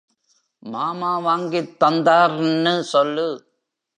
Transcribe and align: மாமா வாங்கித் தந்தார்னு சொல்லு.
மாமா 0.63 1.17
வாங்கித் 1.17 1.83
தந்தார்னு 1.83 2.79
சொல்லு. 2.93 3.27